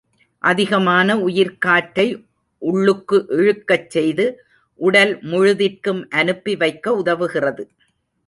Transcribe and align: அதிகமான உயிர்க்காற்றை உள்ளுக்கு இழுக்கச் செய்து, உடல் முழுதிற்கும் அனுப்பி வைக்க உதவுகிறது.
அதிகமான 0.43 1.15
உயிர்க்காற்றை 1.17 2.05
உள்ளுக்கு 2.61 3.17
இழுக்கச் 3.29 3.89
செய்து, 3.89 4.25
உடல் 4.79 5.13
முழுதிற்கும் 5.23 6.01
அனுப்பி 6.11 6.55
வைக்க 6.55 6.95
உதவுகிறது. 7.03 7.65